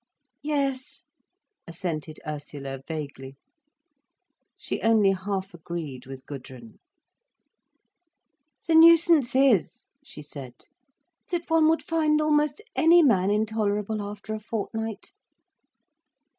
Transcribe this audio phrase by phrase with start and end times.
[0.41, 1.03] "Yes,"
[1.67, 3.35] assented Ursula vaguely.
[4.57, 6.79] She only half agreed with Gudrun.
[8.67, 10.55] "The nuisance is," she said,
[11.29, 15.11] "that one would find almost any man intolerable after a fortnight."